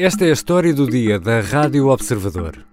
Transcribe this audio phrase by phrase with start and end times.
[0.00, 2.64] Esta é a história do dia da Rádio Observador.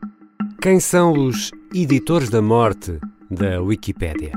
[0.62, 3.00] Quem são os editores da morte
[3.32, 4.32] da Wikipédia?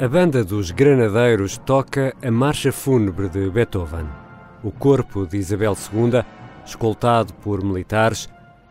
[0.00, 4.06] A banda dos Granadeiros toca a Marcha Fúnebre de Beethoven.
[4.62, 6.24] O corpo de Isabel II,
[6.64, 8.26] escoltado por militares,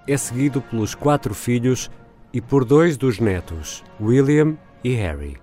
[0.08, 1.90] é seguido pelos quatro filhos
[2.34, 5.38] e por dois dos netos, William e Harry.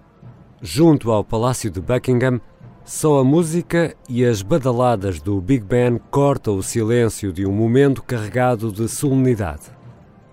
[0.63, 2.41] Junto ao Palácio de Buckingham,
[2.85, 8.03] só a música e as badaladas do Big Ben cortam o silêncio de um momento
[8.03, 9.65] carregado de solenidade.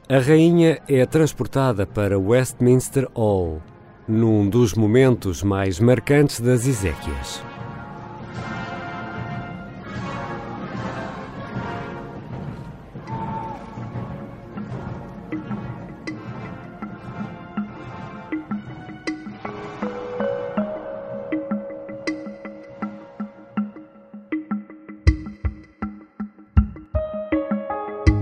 [0.08, 3.62] A rainha é transportada para Westminster Hall,
[4.08, 7.42] num dos momentos mais marcantes das Ezequias.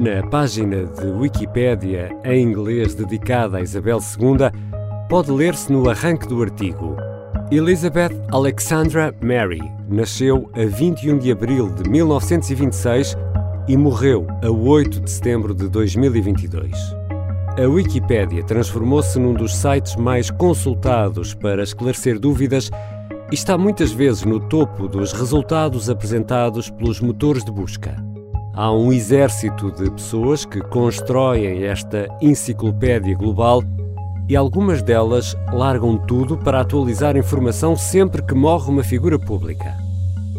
[0.01, 4.49] Na página de Wikipédia em inglês dedicada a Isabel II,
[5.07, 6.97] pode ler-se no arranque do artigo:
[7.51, 13.15] Elizabeth Alexandra Mary nasceu a 21 de abril de 1926
[13.67, 16.71] e morreu a 8 de setembro de 2022.
[17.59, 22.71] A Wikipédia transformou-se num dos sites mais consultados para esclarecer dúvidas
[23.31, 28.10] e está muitas vezes no topo dos resultados apresentados pelos motores de busca.
[28.53, 33.63] Há um exército de pessoas que constroem esta enciclopédia global
[34.27, 39.75] e algumas delas largam tudo para atualizar informação sempre que morre uma figura pública.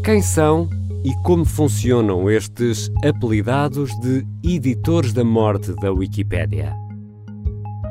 [0.05, 0.69] Quem são
[1.05, 6.75] e como funcionam estes apelidados de editores da morte da Wikipédia?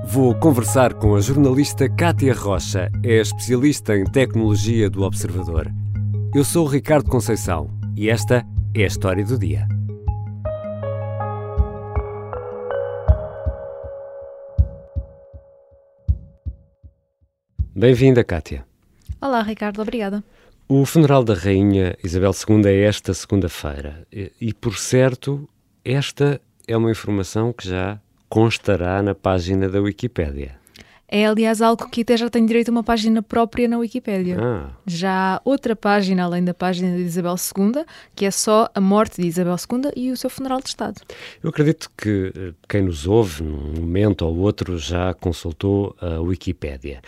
[0.06, 5.72] Vou conversar com a jornalista Kátia Rocha, é especialista em tecnologia do Observador.
[6.36, 8.46] Eu sou Ricardo Conceição e esta
[8.76, 9.68] é a história do dia.
[17.82, 18.64] Bem-vinda, Kátia.
[19.20, 20.24] Olá, Ricardo, obrigada.
[20.70, 25.50] O funeral da Rainha Isabel II é esta segunda-feira e, e, por certo,
[25.84, 28.00] esta é uma informação que já
[28.30, 30.60] constará na página da Wikipédia.
[31.08, 34.38] É, aliás, algo que até já tem direito a uma página própria na Wikipédia.
[34.40, 34.70] Ah.
[34.86, 37.84] Já há outra página, além da página de Isabel II,
[38.16, 41.02] que é só a morte de Isabel II e o seu funeral de Estado.
[41.42, 47.02] Eu acredito que eh, quem nos ouve, num momento ou outro, já consultou a Wikipédia.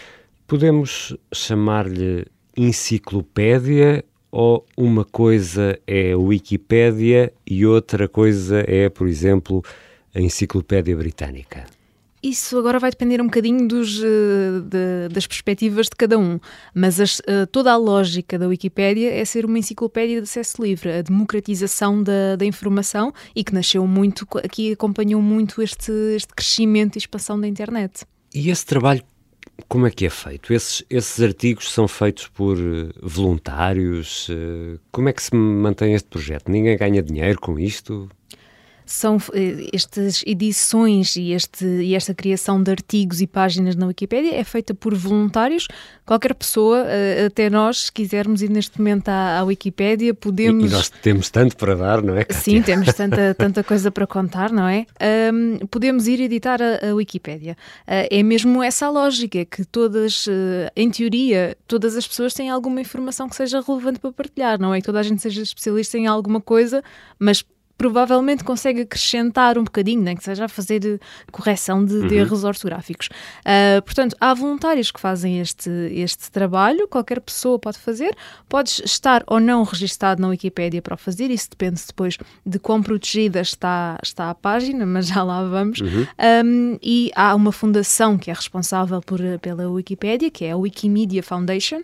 [0.53, 9.63] Podemos chamar-lhe enciclopédia ou uma coisa é Wikipédia e outra coisa é, por exemplo,
[10.13, 11.65] a Enciclopédia Britânica?
[12.21, 16.39] Isso agora vai depender um bocadinho dos, uh, de, das perspectivas de cada um,
[16.75, 20.91] mas as, uh, toda a lógica da Wikipédia é ser uma enciclopédia de acesso livre,
[20.91, 26.95] a democratização da, da informação e que nasceu muito, aqui acompanhou muito este, este crescimento
[26.95, 28.05] e expansão da internet.
[28.35, 29.03] E esse trabalho
[29.67, 30.53] como é que é feito?
[30.53, 34.27] Esses, esses artigos são feitos por eh, voluntários?
[34.29, 36.49] Eh, como é que se mantém este projeto?
[36.49, 38.09] Ninguém ganha dinheiro com isto?
[38.85, 44.35] São eh, estas edições e, este, e esta criação de artigos e páginas na Wikipédia
[44.35, 45.67] é feita por voluntários.
[46.05, 50.65] Qualquer pessoa, eh, até nós, se quisermos ir neste momento à, à Wikipédia, podemos.
[50.65, 52.23] E, e, nós temos tanto para dar, não é?
[52.23, 52.41] Kátia?
[52.41, 54.85] Sim, temos tanta, tanta coisa para contar, não é?
[55.33, 57.53] Um, podemos ir editar a, a Wikipédia.
[57.87, 60.31] Uh, é mesmo essa a lógica, que todas, uh,
[60.75, 64.79] em teoria, todas as pessoas têm alguma informação que seja relevante para partilhar, não é?
[64.79, 66.83] Que toda a gente seja especialista em alguma coisa,
[67.17, 67.45] mas
[67.83, 71.01] provavelmente consegue acrescentar um bocadinho, nem que seja a fazer
[71.33, 72.21] correção de, de uhum.
[72.21, 73.09] erros ortográficos.
[73.39, 78.15] Uh, portanto, há voluntários que fazem este, este trabalho, qualquer pessoa pode fazer,
[78.47, 82.81] podes estar ou não registado na Wikipédia para o fazer, isso depende depois de quão
[82.81, 85.81] protegida está, está a página, mas já lá vamos.
[85.81, 86.07] Uhum.
[86.45, 91.21] Um, e há uma fundação que é responsável por, pela Wikipédia, que é a Wikimedia
[91.21, 91.81] Foundation,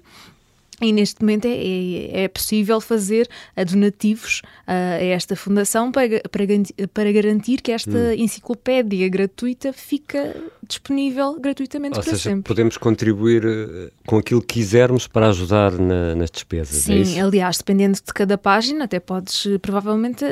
[0.81, 3.27] e neste momento é, é, é, possível fazer
[3.67, 6.45] donativos uh, a esta fundação para, para,
[6.93, 8.13] para garantir que esta hum.
[8.13, 10.35] enciclopédia gratuita fica
[10.67, 12.43] disponível gratuitamente Ou para seja, sempre.
[12.43, 16.89] podemos contribuir uh, com aquilo que quisermos para ajudar na, nas despesas.
[16.89, 20.23] É Sim, é aliás, dependendo de cada página, até podes, uh, provavelmente,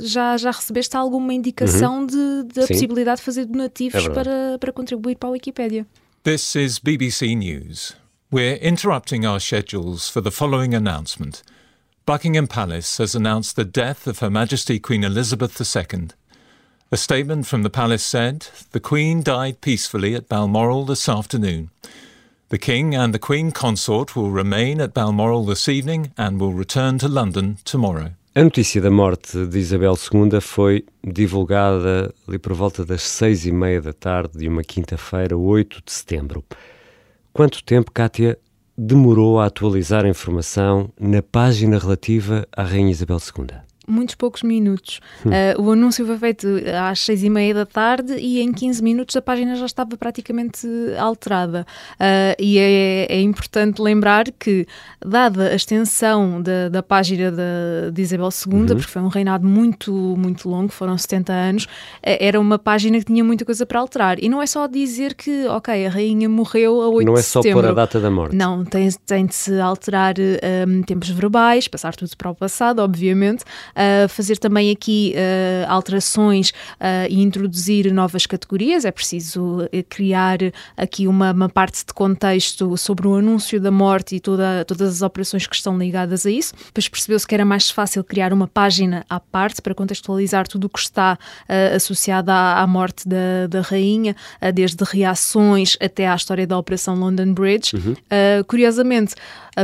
[0.00, 2.06] já, já recebeste alguma indicação uhum.
[2.06, 5.86] de, da possibilidade de fazer donativos é para, para contribuir para a Wikipédia.
[6.22, 7.99] This is BBC News.
[8.32, 11.42] We're interrupting our schedules for the following announcement.
[12.06, 16.10] Buckingham Palace has announced the death of Her Majesty Queen Elizabeth II.
[16.92, 21.70] A statement from the palace said the Queen died peacefully at Balmoral this afternoon.
[22.50, 26.98] The King and the Queen Consort will remain at Balmoral this evening and will return
[26.98, 28.12] to London tomorrow.
[28.36, 33.50] A notícia da morte de Isabel II foi divulgada ali por volta das seis e
[33.50, 36.44] meia da tarde de uma quinta-feira, 8 de setembro.
[37.32, 38.36] Quanto tempo, Kátia,
[38.76, 43.69] demorou a atualizar a informação na página relativa à Rainha Isabel II?
[43.86, 45.00] Muitos poucos minutos.
[45.24, 46.46] Uh, o anúncio foi feito
[46.88, 50.66] às seis e meia da tarde e em 15 minutos a página já estava praticamente
[50.98, 51.66] alterada.
[51.94, 54.66] Uh, e é, é, importante lembrar que,
[55.04, 58.66] dada a extensão da, da página de, de Isabel II, uhum.
[58.66, 61.66] porque foi um reinado muito, muito longo, foram 70 anos,
[62.02, 64.22] eh, era uma página que tinha muita coisa para alterar.
[64.22, 67.50] E não é só dizer que, ok, a rainha morreu a 8 não de setembro.
[67.50, 68.36] Não é só pôr a data da morte.
[68.36, 70.14] Não, tem, tem de se alterar
[70.68, 73.44] um, tempos verbais, passar tudo para o passado, obviamente
[73.80, 78.84] uh, fazer também aqui uh, alterações uh, e introduzir novas categorias.
[78.84, 80.38] É preciso eh, criar
[80.76, 85.02] aqui uma, uma, parte de contexto sobre o anúncio da morte e toda, todas as
[85.02, 86.54] operações que estão ligadas a isso.
[86.66, 90.68] Depois percebeu-se que era mais fácil criar uma página à parte para contextualizar tudo o
[90.68, 91.18] que está
[91.74, 94.14] associado à, à, morte da, da rainha,
[94.54, 97.74] desde reações até à história da Operação London Bridge.
[97.74, 97.94] Uhum.
[98.46, 99.14] curiosamente,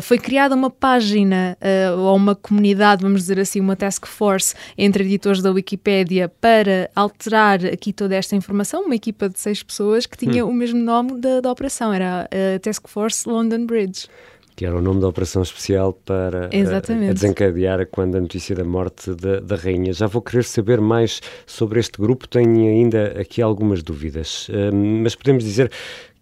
[0.03, 1.57] foi criada uma página
[1.99, 7.65] ou uma comunidade, vamos dizer assim, uma task force entre editores da Wikipédia para alterar
[7.65, 10.51] aqui toda esta informação, uma equipa de seis pessoas que tinha hum.
[10.51, 14.09] o mesmo nome da, da operação, era a Task Force London Bridge
[14.57, 18.65] que era o nome da operação especial para a, a desencadear quando a notícia da
[18.65, 19.93] morte da, da, rainha.
[19.93, 25.15] Já vou querer saber mais sobre este grupo, tenho ainda aqui algumas dúvidas, um, mas
[25.15, 25.71] podemos dizer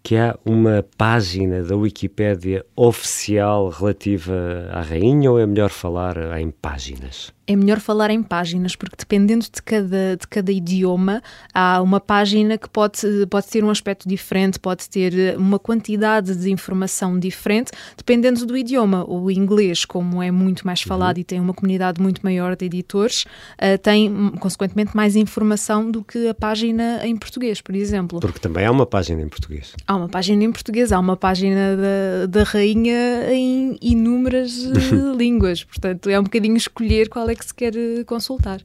[0.03, 6.51] que há uma página da Wikipédia oficial relativa à rainha ou é melhor falar em
[6.51, 7.33] páginas?
[7.47, 11.21] É melhor falar em páginas, porque dependendo de cada, de cada idioma,
[11.53, 16.49] há uma página que pode, pode ter um aspecto diferente, pode ter uma quantidade de
[16.49, 19.05] informação diferente, dependendo do idioma.
[19.07, 20.87] O inglês, como é muito mais uhum.
[20.87, 21.21] falado uhum.
[21.21, 26.27] e tem uma comunidade muito maior de editores, uh, tem, consequentemente, mais informação do que
[26.27, 28.19] a página em português, por exemplo.
[28.19, 29.73] Porque também há uma página em português.
[29.85, 35.63] Há uma página em português, há uma página da, da rainha em inúmeras uh, línguas,
[35.63, 38.61] portanto é um bocadinho escolher qual é é que se quer eh, consultar.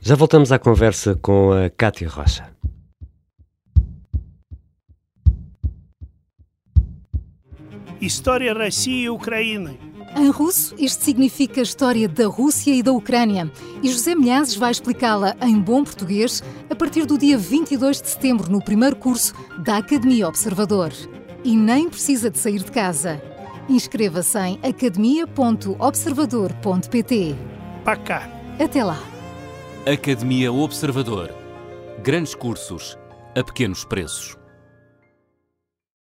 [0.00, 2.50] Já voltamos à conversa com a Cátia Rocha.
[8.00, 9.78] História Rússia e Ucrânia.
[10.16, 13.50] Em russo, isto significa História da Rússia e da Ucrânia.
[13.82, 18.50] E José Milhazes vai explicá-la em bom português a partir do dia 22 de setembro,
[18.50, 20.92] no primeiro curso da Academia Observador.
[21.44, 23.22] E nem precisa de sair de casa.
[23.68, 27.51] Inscreva-se em academia.observador.pt.
[27.84, 28.30] Pacá.
[28.60, 29.02] Até lá.
[29.92, 31.34] Academia Observador.
[32.00, 32.96] Grandes cursos
[33.34, 34.36] a pequenos preços.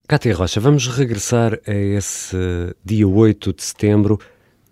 [0.06, 2.36] Cátia Rocha, vamos regressar a esse
[2.84, 4.20] dia 8 de setembro.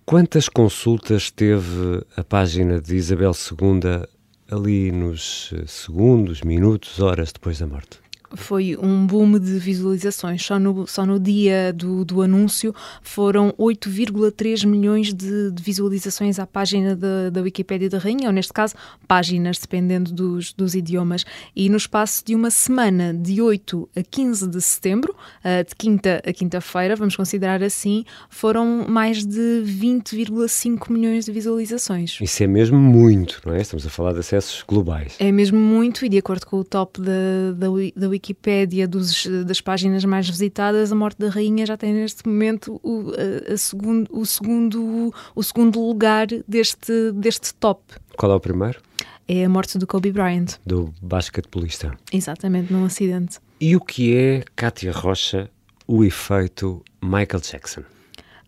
[0.04, 4.06] Quantas consultas teve a página de Isabel II
[4.50, 8.00] ali nos segundos, minutos, horas depois da morte?
[8.34, 10.44] Foi um boom de visualizações.
[10.44, 16.46] Só no, só no dia do, do anúncio foram 8,3 milhões de, de, visualizações à
[16.46, 18.74] página da, da Wikipédia da Rainha, ou neste caso,
[19.06, 21.24] páginas, dependendo dos, dos idiomas.
[21.54, 26.22] E no espaço de uma semana, de 8 a 15 de setembro, uh, de quinta
[26.24, 32.18] a quinta-feira, vamos considerar assim, foram mais de 20,5 milhões de visualizações.
[32.20, 33.60] Isso é mesmo muito, não é?
[33.60, 35.16] Estamos a falar de acessos globais.
[35.18, 39.26] É mesmo muito, e de acordo com o top da, da, da Wikipédia, Wikipédia dos,
[39.44, 43.56] das páginas mais visitadas, a morte da rainha já tem neste momento o, a, a
[43.56, 47.82] segundo, o, segundo, o segundo lugar deste, deste top.
[48.16, 48.80] Qual é o primeiro?
[49.26, 50.58] É a morte do Kobe Bryant.
[50.64, 51.96] Do basquetebolista.
[52.12, 53.38] Exatamente, num acidente.
[53.60, 55.50] E o que é, Kátia Rocha,
[55.86, 57.82] o efeito Michael Jackson?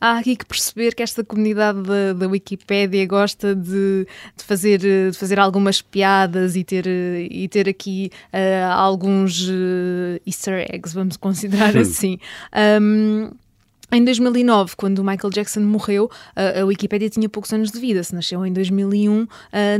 [0.04, 4.06] Há aqui que perceber que esta comunidade da, da Wikipédia gosta de,
[4.36, 10.66] de, fazer, de fazer algumas piadas e ter, e ter aqui uh, alguns uh, easter
[10.70, 12.18] eggs, vamos considerar assim.
[12.82, 13.30] Um,
[13.96, 18.02] em 2009, quando o Michael Jackson morreu, a, a Wikipédia tinha poucos anos de vida.
[18.02, 19.28] Se nasceu em 2001, uh,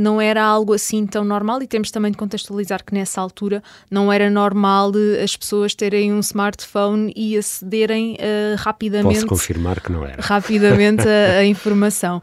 [0.01, 1.61] não era algo assim tão normal.
[1.61, 6.13] E temos também de contextualizar que nessa altura não era normal uh, as pessoas terem
[6.13, 9.15] um smartphone e acederem uh, rapidamente.
[9.15, 10.21] Posso confirmar que não era.
[10.21, 12.21] Rapidamente a, a informação.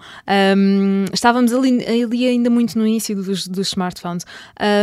[0.57, 4.25] Um, estávamos ali, ali, ainda muito no início dos, dos smartphones.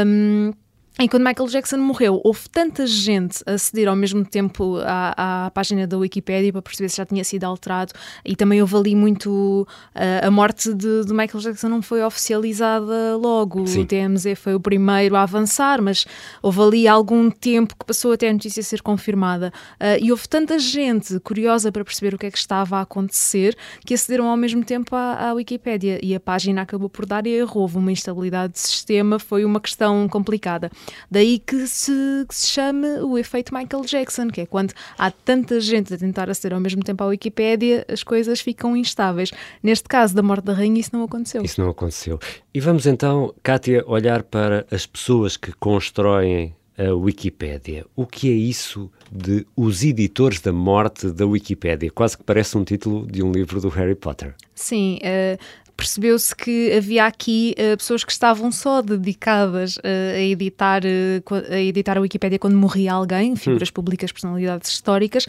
[0.05, 0.53] Um,
[1.01, 5.51] E quando Michael Jackson morreu, houve tanta gente a aceder ao mesmo tempo à, à
[5.51, 7.93] página da Wikipedia para perceber se já tinha sido alterado,
[8.25, 9.65] e também houve ali muito.
[9.95, 13.65] Uh, a morte de, de, Michael Jackson não foi oficializada logo.
[13.65, 13.83] Sim.
[13.83, 16.05] O TMZ foi o primeiro a avançar, mas
[16.41, 19.53] houve ali algum tempo que passou até a notícia ser confirmada.
[19.79, 23.57] Uh, e houve tanta gente curiosa para perceber o que é que estava a acontecer
[23.85, 25.97] que acederam ao mesmo tempo à, à Wikipedia.
[26.03, 27.61] E a página acabou por dar erro.
[27.61, 30.69] Houve uma instabilidade de sistema, foi uma questão complicada.
[31.09, 31.91] Daí que se,
[32.27, 36.29] que se chame o efeito Michael Jackson, que é quando há tanta gente a tentar
[36.29, 39.31] aceder ao mesmo tempo à Wikipédia, as coisas ficam instáveis.
[39.61, 41.43] Neste caso da morte da rainha, isso não aconteceu.
[41.43, 42.19] Isso não aconteceu.
[42.53, 47.85] E vamos então, Kátia, olhar para as pessoas que constroem a Wikipédia.
[47.93, 51.91] O que é isso de os editores da morte da Wikipédia?
[51.91, 54.33] Quase que parece um título de um livro do Harry Potter.
[54.55, 55.37] Sim, uh,
[55.79, 59.81] percebeu-se que havia aqui uh, pessoas que estavam só dedicadas uh,
[60.15, 63.73] a, editar, uh, a editar a Wikipédia quando morria alguém, figuras hum.
[63.73, 65.25] públicas, personalidades históricas,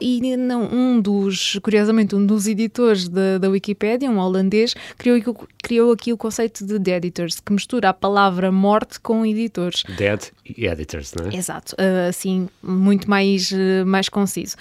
[0.00, 5.92] e não, um dos, curiosamente, um dos editores da, da Wikipédia, um holandês, criou, criou
[5.92, 9.84] aqui o conceito de dead editors, que mistura a palavra morte com editores.
[9.96, 10.20] Dead
[10.56, 11.36] editors, não é?
[11.36, 11.74] Exato,
[12.08, 13.52] assim, muito mais,
[13.86, 14.56] mais conciso.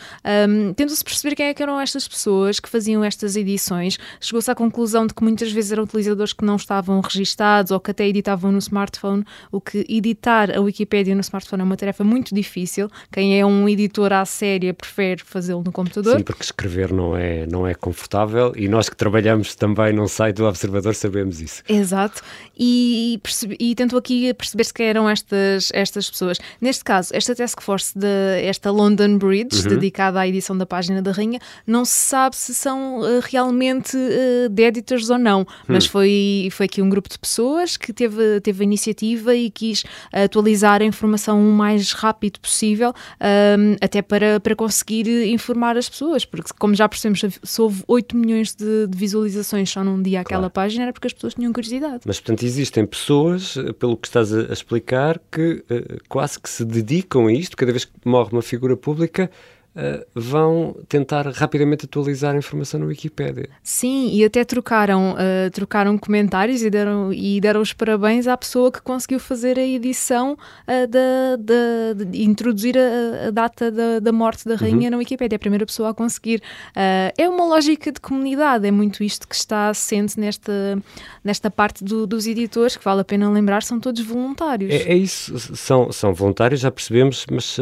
[0.48, 4.56] Um, Tendo-se perceber quem é que eram estas pessoas que faziam estas edições, chegou-se à
[4.56, 8.52] conclusão de que muitas vezes eram utilizadores que não estavam registados ou que até editavam
[8.52, 12.88] no smartphone, o que editar a Wikipédia no smartphone é uma tarefa muito difícil.
[13.12, 16.18] Quem é um editor à séria prefere fazê-lo no computador.
[16.18, 20.36] Sim, porque escrever não é, não é confortável e nós que trabalhamos também num site
[20.36, 21.64] do Observador sabemos isso.
[21.68, 22.22] Exato.
[22.56, 23.20] E,
[23.60, 26.38] e tentou aqui perceber-se quem eram estas, estas pessoas.
[26.62, 29.70] Neste caso, esta task force, de, esta London Bridge, uhum.
[29.70, 34.50] dedicada à edição da página da Rainha, não se sabe se são uh, realmente uh,
[34.50, 35.90] de editors ou não, mas hum.
[35.90, 40.82] foi, foi aqui um grupo de pessoas que teve, teve a iniciativa e quis atualizar
[40.82, 46.52] a informação o mais rápido possível, um, até para, para conseguir informar as pessoas, porque
[46.58, 50.54] como já percebemos, se houve 8 milhões de, de visualizações só num dia aquela claro.
[50.54, 52.02] página, era porque as pessoas tinham curiosidade.
[52.06, 57.28] Mas, portanto, existem pessoas, pelo que estás a explicar, que uh, quase que se dedicam
[57.28, 59.30] a isto, cada vez que morre uma figura pública,
[59.78, 63.48] Uh, vão tentar rapidamente atualizar a informação no Wikipedia.
[63.62, 68.72] Sim, e até trocaram, uh, trocaram comentários e deram, e deram os parabéns à pessoa
[68.72, 74.12] que conseguiu fazer a edição uh, de, de, de, introduzir a, a data da, da,
[74.12, 74.90] morte da rainha uhum.
[74.90, 75.36] na Wikipedia.
[75.36, 76.42] É a primeira pessoa a conseguir.
[76.76, 80.82] é uma lógica de comunidade, é muito isto que está assente nesta,
[81.24, 84.74] nesta parte do, dos editores, que vale a pena lembrar, são todos voluntários.
[84.74, 87.60] É, é isso, são, são voluntários, já percebemos, mas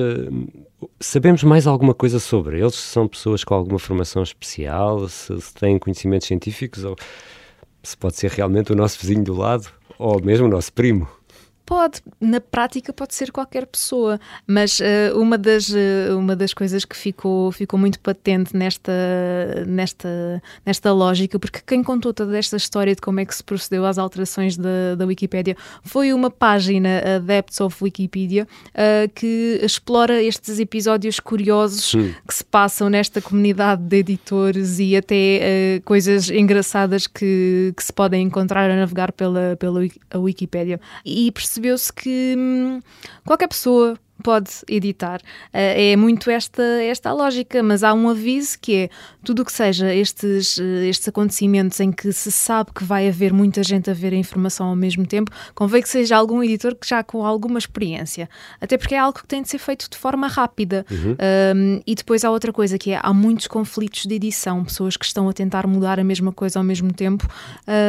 [1.00, 2.76] Sabemos mais alguma coisa sobre eles?
[2.76, 5.08] São pessoas com alguma formação especial?
[5.08, 6.84] Se, se têm conhecimentos científicos?
[6.84, 6.96] Ou
[7.84, 9.68] se pode ser realmente o nosso vizinho do lado?
[9.98, 11.08] Ou mesmo o nosso primo?
[11.66, 16.86] Pode, na prática pode ser qualquer pessoa, mas uh, uma, das, uh, uma das coisas
[16.86, 18.92] que ficou, ficou muito patente nesta,
[19.66, 23.84] nesta, nesta lógica, porque quem contou toda esta história de como é que se procedeu
[23.84, 30.60] às alterações da, da Wikipédia foi uma página, Adepts of Wikipedia, uh, que explora estes
[30.60, 32.14] episódios curiosos hum.
[32.28, 38.22] que se passam nesta comunidade de editores e até coisas engraçadas que, que se podem
[38.22, 39.82] encontrar a navegar pela, pela
[40.16, 40.80] Wikipédia.
[41.04, 42.82] E percebeu-se que hum,
[43.26, 45.20] qualquer pessoa pode editar.
[45.48, 48.90] Uh, é muito esta, esta a lógica, mas há um aviso que é
[49.24, 53.34] tudo o que seja estes, eh, estes acontecimentos em que se sabe que vai haver
[53.34, 56.88] muita gente a ver a informação ao mesmo tempo, convém que seja algum editor que
[56.88, 58.30] já com alguma experiência.
[58.62, 60.86] Até porque é algo que tem de ser feito de forma rápida.
[60.90, 61.18] Uhum.
[61.56, 65.06] Um, e depois há outra coisa que é, há muitos conflitos de edição, pessoas que
[65.06, 67.28] estão a tentar mudar a mesma coisa ao mesmo tempo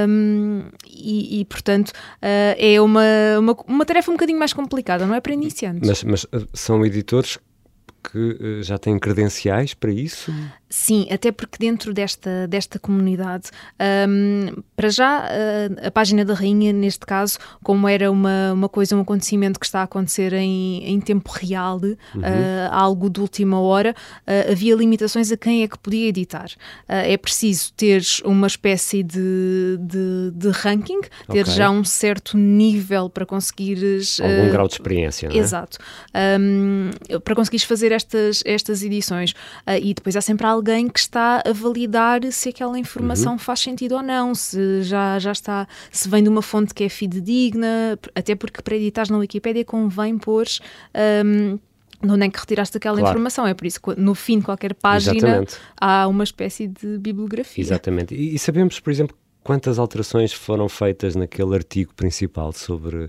[0.08, 3.04] um, e, e, portanto, uh, é uma,
[3.38, 5.88] uma, uma tarefa um bocadinho mais complicada, não é para iniciantes.
[5.88, 6.15] Mas, mas
[6.54, 7.38] são editores
[8.02, 10.32] que já têm credenciais para isso?
[10.68, 13.50] Sim, até porque dentro desta, desta comunidade,
[14.08, 18.96] um, para já, uh, a página da Rainha, neste caso, como era uma, uma coisa,
[18.96, 22.20] um acontecimento que está a acontecer em, em tempo real, uhum.
[22.20, 23.94] uh, algo de última hora,
[24.26, 26.50] uh, havia limitações a quem é que podia editar.
[26.88, 31.54] é preciso ter uma espécie de, de, de ranking, ter okay.
[31.54, 34.18] já um certo nível para conseguires.
[34.20, 35.38] Algum grau de experiência, não é?
[35.38, 35.78] Exato.
[36.40, 39.32] Um, para conseguires fazer estas, estas edições.
[39.80, 43.38] e depois há sempre alguém que está a validar se aquela informação uhum.
[43.38, 46.88] faz sentido ou não, se já, já está, se vem de uma fonte que é
[46.88, 50.46] fidedigna, até porque para editar na Wikipédia convém pôr.
[51.24, 51.58] Um,
[52.02, 53.14] de onde é que retiraste aquela claro.
[53.14, 53.46] informação.
[53.46, 55.56] É por isso que no fim de qualquer página Exatamente.
[55.80, 57.64] há uma espécie de bibliografia.
[57.64, 58.14] Exatamente.
[58.14, 63.08] E, e sabemos, por exemplo, quantas alterações foram feitas naquele artigo principal sobre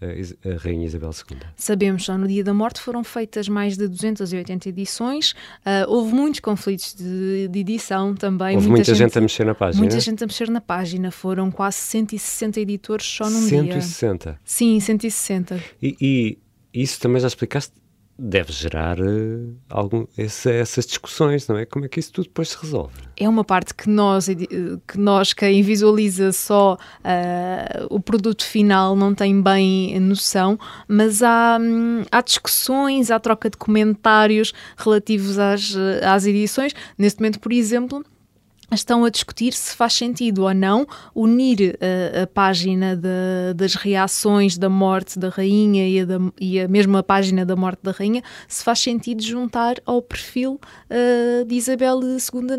[0.00, 1.38] a Rainha Isabel II?
[1.56, 6.40] Sabemos só no dia da morte foram feitas mais de 280 edições, uh, houve muitos
[6.40, 8.56] conflitos de, de edição também.
[8.56, 9.80] Houve muita, muita gente, gente, a mexer na página?
[9.80, 13.62] Muita gente a mexer na página, foram quase 160 editores só num 160.
[13.64, 13.80] dia.
[13.80, 14.40] 160?
[14.44, 15.60] Sim, 160.
[15.82, 16.38] E, e
[16.82, 17.72] isso também já explicaste?
[18.18, 21.66] Deve gerar uh, algum, esse, essas discussões, não é?
[21.66, 22.94] Como é que isso tudo depois se resolve?
[23.16, 29.14] É uma parte que nós, que nós quem visualiza só uh, o produto final, não
[29.14, 36.26] tem bem noção, mas há, hum, há discussões, há troca de comentários relativos às, às
[36.26, 36.72] edições.
[36.96, 38.04] Neste momento, por exemplo,
[38.74, 44.58] estão a discutir se faz sentido ou não unir a, a página de, das reações
[44.58, 48.22] da morte da rainha e a, da, e a mesma página da morte da rainha,
[48.48, 52.56] se faz sentido juntar ao perfil uh, de Isabel II na,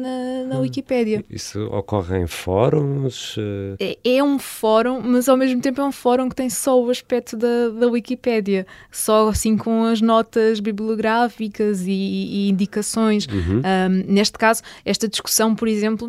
[0.47, 0.61] na hum.
[0.61, 1.23] Wikipédia.
[1.29, 3.37] Isso ocorre em fóruns?
[3.37, 3.75] Uh...
[3.79, 6.89] É, é, um fórum, mas ao mesmo tempo é um fórum que tem só o
[6.89, 13.27] aspecto da, da Wikipédia, só assim com as notas bibliográficas e, e indicações.
[13.27, 13.59] Uhum.
[13.59, 16.04] Um, neste caso, esta discussão, por exemplo,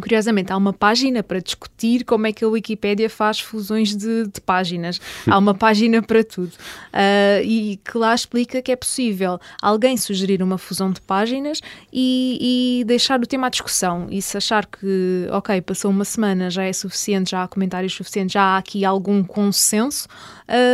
[0.00, 4.40] Curiosamente, há uma página para discutir como é que a Wikipédia faz fusões de, de
[4.40, 4.98] páginas.
[5.26, 6.52] Há uma página para tudo.
[6.94, 11.60] Uh, e que lá explica que é possível alguém sugerir uma fusão de páginas
[11.92, 14.06] e, e, deixar o tema à discussão.
[14.10, 18.32] E se achar que, ok, passou uma semana, já é suficiente, já há comentários suficientes,
[18.32, 20.08] já há aqui algum consenso,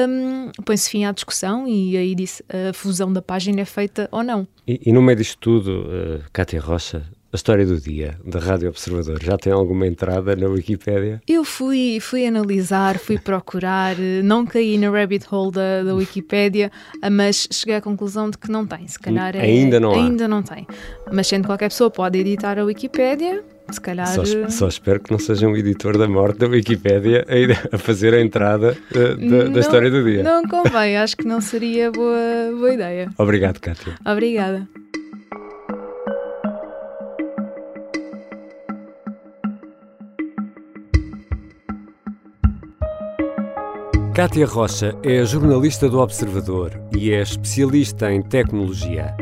[0.08, 4.22] um, põe-se fim à discussão e aí disse a fusão da página é feita ou
[4.22, 4.46] não.
[4.64, 8.68] E, e no meio disto tudo, uh, Cátia Rocha, a história do dia da Rádio
[8.70, 11.20] Observador já tem alguma entrada na Wikipédia?
[11.28, 16.72] Eu fui, fui analisar, fui procurar, não caí na rabbit hole da, da Wikipédia,
[17.12, 18.88] mas cheguei à conclusão de que não tem.
[18.88, 20.66] Se calhar é, ainda não ainda não tem.
[21.12, 24.06] Mas sendo qualquer pessoa pode editar a Wikipédia, se calhar.
[24.06, 28.14] Só, só, espero que não seja um editor da morte da Wikipédia a, a fazer
[28.14, 30.22] a entrada uh, da, da, história do dia.
[30.22, 32.16] Não convém, acho que não seria boa,
[32.52, 33.10] boa ideia.
[33.18, 33.96] Obrigado, Kátia.
[34.06, 34.66] Obrigada.
[44.18, 49.14] Cátia Rocha é jornalista do Observador e é especialista em tecnologia.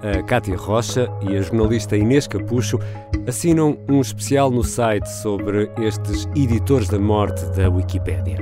[0.00, 2.78] A Cátia Rocha e a jornalista Inês Capucho
[3.26, 8.36] assinam um especial no site sobre estes editores da morte da Wikipédia.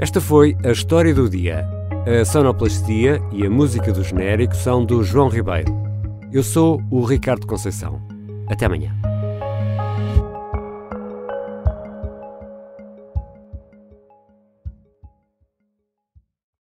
[0.00, 1.64] Esta foi a história do dia.
[2.04, 5.72] A sonoplastia e a música do genérico são do João Ribeiro.
[6.32, 8.02] Eu sou o Ricardo Conceição.
[8.48, 8.99] Até amanhã.